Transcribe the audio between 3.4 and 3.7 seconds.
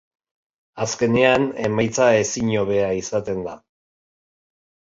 da.